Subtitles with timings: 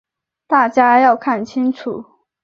[0.47, 2.03] 大家要看清楚。